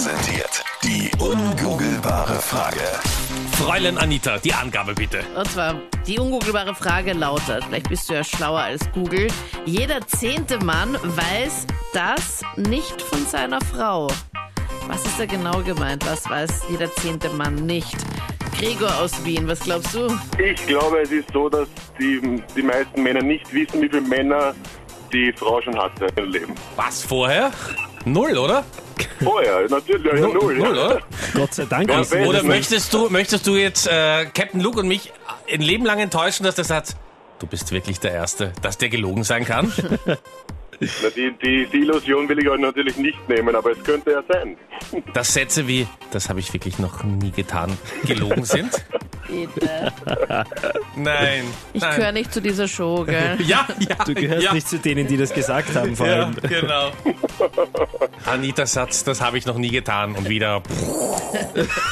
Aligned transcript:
präsentiert. 0.00 0.64
Die 0.82 1.10
ungoogelbare 1.18 2.36
Frage. 2.36 2.80
Fräulein 3.52 3.98
Anita, 3.98 4.38
die 4.38 4.54
Angabe 4.54 4.94
bitte. 4.94 5.22
Und 5.36 5.46
zwar, 5.50 5.74
die 6.06 6.18
ungoogelbare 6.18 6.74
Frage 6.74 7.12
lautet, 7.12 7.64
vielleicht 7.64 7.90
bist 7.90 8.08
du 8.08 8.14
ja 8.14 8.24
schlauer 8.24 8.60
als 8.60 8.90
Google, 8.92 9.26
jeder 9.66 10.00
zehnte 10.06 10.58
Mann 10.64 10.94
weiß 11.02 11.66
das 11.92 12.40
nicht 12.56 13.02
von 13.02 13.26
seiner 13.26 13.60
Frau. 13.60 14.06
Was 14.86 15.04
ist 15.04 15.20
da 15.20 15.26
genau 15.26 15.62
gemeint? 15.62 16.06
Was 16.06 16.28
weiß 16.30 16.62
jeder 16.70 16.90
zehnte 16.94 17.28
Mann 17.28 17.56
nicht? 17.66 17.96
Gregor 18.58 18.94
aus 19.00 19.22
Wien, 19.22 19.46
was 19.46 19.60
glaubst 19.60 19.94
du? 19.94 20.06
Ich 20.42 20.66
glaube, 20.66 21.02
es 21.02 21.10
ist 21.10 21.30
so, 21.30 21.50
dass 21.50 21.68
die, 21.98 22.42
die 22.56 22.62
meisten 22.62 23.02
Männer 23.02 23.22
nicht 23.22 23.52
wissen, 23.52 23.82
wie 23.82 23.88
viele 23.88 24.00
Männer 24.00 24.54
die 25.12 25.32
Frau 25.36 25.60
schon 25.60 25.78
hatte 25.78 26.06
im 26.16 26.30
Leben. 26.30 26.54
Was 26.76 27.02
vorher? 27.02 27.50
Null, 28.04 28.38
oder? 28.38 28.64
Vorher, 29.22 29.68
natürlich, 29.68 30.12
ja, 30.12 30.18
ja, 30.18 30.26
null. 30.26 30.56
Null, 30.56 30.78
oder? 30.78 31.00
Gott 31.34 31.54
sei 31.54 31.64
Dank. 31.66 31.90
Ja, 31.90 32.00
Oder 32.00 32.38
nicht. 32.38 32.44
möchtest 32.44 32.92
du, 32.94 33.10
möchtest 33.10 33.46
du 33.46 33.56
jetzt 33.56 33.86
äh, 33.86 34.26
Captain 34.34 34.60
Luke 34.60 34.80
und 34.80 34.88
mich 34.88 35.12
ein 35.52 35.60
Leben 35.60 35.84
lang 35.84 35.98
enttäuschen, 36.00 36.44
dass 36.44 36.54
der 36.54 36.64
sagt, 36.64 36.96
du 37.38 37.46
bist 37.46 37.72
wirklich 37.72 38.00
der 38.00 38.12
Erste, 38.12 38.52
dass 38.62 38.78
der 38.78 38.88
gelogen 38.88 39.24
sein 39.24 39.44
kann? 39.44 39.72
Na, 40.80 41.10
die, 41.14 41.32
die, 41.42 41.66
die 41.66 41.76
Illusion 41.82 42.26
will 42.26 42.38
ich 42.38 42.48
euch 42.48 42.58
natürlich 42.58 42.96
nicht 42.96 43.28
nehmen, 43.28 43.54
aber 43.54 43.72
es 43.72 43.84
könnte 43.84 44.12
ja 44.12 44.22
sein. 44.26 44.56
Dass 45.12 45.34
Sätze 45.34 45.68
wie, 45.68 45.86
das 46.10 46.30
habe 46.30 46.40
ich 46.40 46.52
wirklich 46.54 46.78
noch 46.78 47.04
nie 47.04 47.30
getan, 47.30 47.76
gelogen 48.04 48.44
sind? 48.44 48.70
Bitte. 49.30 49.92
Nein. 50.96 51.44
Ich 51.72 51.80
nein. 51.80 51.96
gehöre 51.96 52.12
nicht 52.12 52.32
zu 52.32 52.42
dieser 52.42 52.66
Show, 52.68 53.04
gell? 53.04 53.38
Ja, 53.46 53.66
ja. 53.78 54.04
Du 54.04 54.14
gehörst 54.14 54.42
ja. 54.44 54.52
nicht 54.52 54.68
zu 54.68 54.78
denen, 54.78 55.06
die 55.06 55.16
das 55.16 55.32
gesagt 55.32 55.74
haben, 55.74 55.96
vor 55.96 56.06
Ja, 56.06 56.24
allem. 56.24 56.36
genau. 56.42 56.90
Anita 58.26 58.66
Satz, 58.66 59.04
das 59.04 59.20
habe 59.20 59.38
ich 59.38 59.46
noch 59.46 59.56
nie 59.56 59.70
getan. 59.70 60.14
Und 60.14 60.28
wieder 60.28 60.62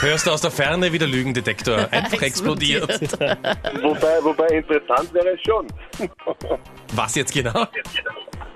hörst 0.00 0.26
du 0.26 0.30
aus 0.30 0.40
der 0.40 0.50
Ferne, 0.50 0.92
wie 0.92 0.98
der 0.98 1.08
Lügendetektor 1.08 1.88
einfach 1.90 2.22
explodiert. 2.22 3.00
Wobei, 3.82 4.18
wobei 4.22 4.46
interessant 4.48 5.12
wäre 5.14 5.28
es 5.34 5.40
schon. 5.42 5.66
Was 6.94 7.14
jetzt 7.14 7.32
genau? 7.32 7.66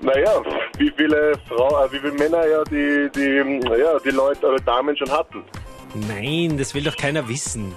Naja, 0.01 0.41
wie 0.77 0.91
viele 0.97 1.33
Frau, 1.47 1.85
äh, 1.85 1.91
wie 1.93 1.99
viele 1.99 2.11
Männer 2.13 2.45
ja 2.45 2.63
die, 2.65 3.09
die, 3.15 3.79
ja, 3.79 3.97
die 4.03 4.09
Leute 4.09 4.47
oder 4.47 4.57
Damen 4.57 4.95
schon 4.97 5.09
hatten. 5.09 5.43
Nein, 5.93 6.57
das 6.57 6.73
will 6.73 6.83
doch 6.83 6.97
keiner 6.97 7.27
wissen. 7.27 7.73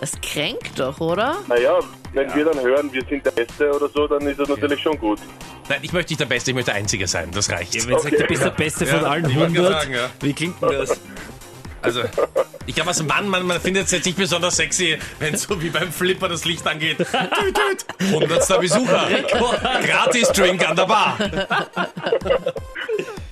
Das 0.00 0.12
kränkt 0.20 0.78
doch, 0.78 1.00
oder? 1.00 1.36
Naja, 1.48 1.78
wenn 2.12 2.34
wir 2.34 2.44
dann 2.44 2.60
hören, 2.60 2.92
wir 2.92 3.02
sind 3.08 3.24
der 3.24 3.30
Beste 3.32 3.70
oder 3.70 3.88
so, 3.88 4.06
dann 4.06 4.26
ist 4.26 4.38
das 4.38 4.48
natürlich 4.48 4.80
schon 4.80 4.98
gut. 4.98 5.18
Nein, 5.68 5.78
ich 5.82 5.92
möchte 5.92 6.12
nicht 6.12 6.20
der 6.20 6.26
Beste, 6.26 6.50
ich 6.50 6.54
möchte 6.54 6.70
der 6.70 6.80
Einzige 6.80 7.06
sein. 7.06 7.30
Das 7.32 7.50
reicht. 7.50 7.74
Ja, 7.74 7.86
wenn 7.86 7.98
sagt, 7.98 8.18
du 8.18 8.26
bist 8.26 8.44
der 8.44 8.50
Beste 8.50 8.86
von 8.86 9.00
Ja, 9.00 9.08
allen 9.08 9.28
ich 9.28 9.36
wollte 9.36 9.52
gerade 9.54 9.68
100, 9.68 9.82
sagen, 9.82 9.94
ja. 9.94 10.10
wie 10.20 10.32
klingt 10.32 10.60
denn 10.62 10.68
das? 10.70 11.00
Also, 11.80 12.00
ich 12.64 12.74
glaube, 12.74 12.88
als 12.88 13.02
Mann, 13.02 13.28
man, 13.28 13.46
man 13.46 13.60
findet 13.60 13.84
es 13.86 13.90
jetzt 13.90 14.06
nicht 14.06 14.16
besonders 14.16 14.56
sexy, 14.56 14.98
wenn 15.18 15.36
so 15.36 15.60
wie 15.62 15.68
beim 15.68 15.92
Flipper 15.92 16.28
das 16.28 16.46
Licht 16.46 16.66
angeht. 16.66 16.96
Tüt, 16.96 17.06
tüt. 17.10 18.10
Hundertster 18.10 18.58
Besucher. 18.58 19.06
Gratis 19.84 20.28
Drink 20.28 20.66
an 20.66 20.76
der 20.76 20.86
Bar. 20.86 21.18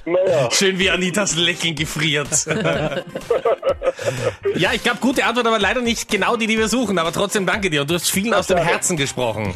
Naja, 0.05 0.51
Schön 0.53 0.79
wie 0.79 0.91
Anitas 0.91 1.37
Lächeln 1.37 1.75
gefriert. 1.75 2.29
ja, 4.57 4.73
ich 4.73 4.83
glaube, 4.83 4.99
gute 5.01 5.25
Antwort, 5.25 5.47
aber 5.47 5.59
leider 5.59 5.81
nicht 5.81 6.11
genau 6.11 6.37
die, 6.37 6.47
die 6.47 6.59
wir 6.59 6.69
suchen. 6.69 6.99
Aber 6.99 7.13
trotzdem 7.13 7.47
danke 7.47 7.71
dir. 7.71 7.83
Und 7.83 7.91
du 7.91 7.95
hast 7.95 8.11
vielen 8.11 8.35
aus 8.35 8.49
dem 8.49 8.59
Herzen 8.59 8.97
gesprochen. 8.97 9.55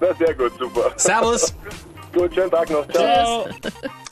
na 0.00 0.14
sehr 0.18 0.34
gut, 0.34 0.52
super. 0.58 0.92
Servus. 0.96 1.54
Gut, 2.12 2.34
schönen 2.34 2.50
Tag 2.50 2.70
noch. 2.70 2.86
Ciao. 2.88 3.46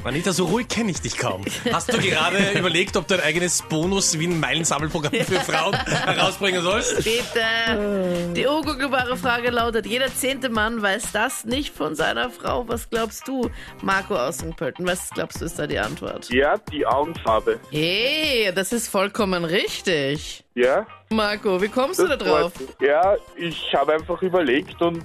Anita, 0.05 0.33
so 0.33 0.45
ruhig 0.45 0.69
kenne 0.69 0.93
ich 0.93 1.01
dich 1.01 1.19
kaum. 1.19 1.45
Hast 1.73 1.93
du 1.93 1.99
gerade 1.99 2.39
überlegt, 2.59 2.97
ob 2.97 3.09
du 3.09 3.15
ein 3.15 3.21
eigenes 3.21 3.63
Bonus 3.63 4.17
wie 4.19 4.29
ein 4.29 4.39
Meilensammelprogramm 4.39 5.13
für 5.15 5.41
Frauen 5.41 5.75
herausbringen 5.75 6.63
sollst? 6.63 6.97
Bitte. 7.03 8.33
Die 8.37 8.47
ungoogelbare 8.47 9.17
Frage 9.17 9.51
lautet, 9.51 9.87
jeder 9.87 10.07
zehnte 10.15 10.49
Mann 10.49 10.81
weiß 10.81 11.11
das 11.13 11.45
nicht 11.45 11.75
von 11.75 11.97
seiner 11.97 12.31
Frau. 12.31 12.69
Was 12.69 12.89
glaubst 12.89 13.27
du, 13.27 13.51
Marco 13.83 14.15
aus 14.15 14.37
St. 14.37 14.57
Pölten? 14.57 14.87
Was 14.87 15.11
glaubst 15.11 15.41
du, 15.41 15.45
ist 15.47 15.59
da 15.59 15.67
die 15.67 15.79
Antwort? 15.79 16.29
Ja, 16.31 16.57
die 16.71 16.87
Augenfarbe. 16.87 17.59
Hey, 17.73 18.53
das 18.55 18.73
ist 18.73 18.87
vollkommen 18.89 19.45
richtig. 19.45 20.45
Ja? 20.55 20.87
Marco, 21.11 21.61
wie 21.61 21.69
kommst 21.69 21.99
du 21.99 22.07
da 22.07 22.17
drauf? 22.17 22.53
Ja, 22.81 23.17
ich 23.37 23.75
habe 23.75 23.95
einfach 23.95 24.23
überlegt 24.23 24.81
und 24.81 25.03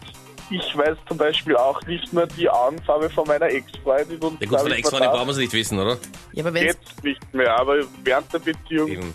ich 0.51 0.77
weiß 0.77 0.97
zum 1.07 1.17
Beispiel 1.17 1.55
auch 1.55 1.81
nicht 1.87 2.11
mehr 2.13 2.27
die 2.27 2.49
Augenfarbe 2.49 3.09
von 3.09 3.27
meiner 3.27 3.47
Ex-Freundin. 3.47 4.19
und 4.19 4.41
Ja 4.41 4.47
gut, 4.47 4.59
von 4.59 4.69
der 4.69 4.77
Ex-Freundin 4.77 5.09
brauchen 5.09 5.27
wir 5.27 5.31
es 5.31 5.37
nicht 5.37 5.53
wissen, 5.53 5.79
oder? 5.79 5.97
Ja, 6.33 6.45
aber 6.45 6.61
Jetzt 6.61 7.03
nicht 7.03 7.33
mehr, 7.33 7.57
aber 7.57 7.77
während 8.03 8.31
der 8.33 8.39
Beziehung. 8.39 8.87
Eben. 8.89 9.13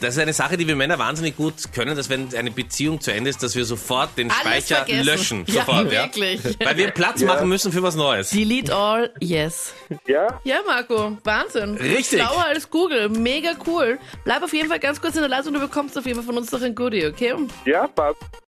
Das 0.00 0.16
ist 0.16 0.20
eine 0.20 0.32
Sache, 0.32 0.56
die 0.56 0.66
wir 0.66 0.74
Männer 0.76 0.98
wahnsinnig 0.98 1.36
gut 1.36 1.54
können, 1.72 1.96
dass 1.96 2.10
wenn 2.10 2.34
eine 2.34 2.50
Beziehung 2.50 3.00
zu 3.00 3.12
Ende 3.12 3.30
ist, 3.30 3.42
dass 3.42 3.54
wir 3.54 3.64
sofort 3.64 4.18
den 4.18 4.30
alles 4.30 4.40
Speicher 4.66 4.84
vergessen. 4.84 5.04
löschen. 5.06 5.44
Ja, 5.46 5.64
Sofort, 5.64 5.92
ja. 5.92 6.02
wirklich. 6.02 6.40
Weil 6.62 6.76
wir 6.76 6.90
Platz 6.90 7.22
machen 7.22 7.48
müssen 7.48 7.72
für 7.72 7.82
was 7.82 7.94
Neues. 7.94 8.30
Delete 8.30 8.74
all, 8.74 9.14
yes. 9.20 9.72
Ja? 10.06 10.40
Ja, 10.42 10.56
Marco, 10.66 11.16
Wahnsinn. 11.22 11.76
Richtig. 11.76 12.20
Schlauer 12.20 12.44
als 12.44 12.68
Google, 12.68 13.08
mega 13.08 13.52
cool. 13.66 13.98
Bleib 14.24 14.42
auf 14.42 14.52
jeden 14.52 14.68
Fall 14.68 14.80
ganz 14.80 15.00
kurz 15.00 15.14
in 15.14 15.20
der 15.22 15.30
Leitung, 15.30 15.54
du 15.54 15.60
bekommst 15.60 15.96
auf 15.96 16.04
jeden 16.04 16.16
Fall 16.18 16.26
von 16.26 16.36
uns 16.36 16.50
noch 16.52 16.60
ein 16.60 16.74
Goodie, 16.74 17.06
okay? 17.06 17.34
Ja, 17.64 17.86
passt. 17.86 18.18